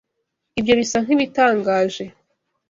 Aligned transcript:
Ibyo 0.59 0.73
bisa 0.79 0.97
nkibitangaje. 1.03 2.05